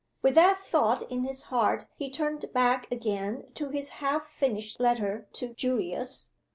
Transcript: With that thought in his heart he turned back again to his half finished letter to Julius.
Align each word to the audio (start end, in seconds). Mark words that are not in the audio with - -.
With 0.23 0.33
that 0.33 0.57
thought 0.57 1.03
in 1.11 1.25
his 1.25 1.43
heart 1.53 1.85
he 1.95 2.09
turned 2.09 2.45
back 2.55 2.91
again 2.91 3.43
to 3.53 3.69
his 3.69 3.89
half 4.01 4.25
finished 4.25 4.79
letter 4.79 5.27
to 5.33 5.53
Julius. 5.53 6.31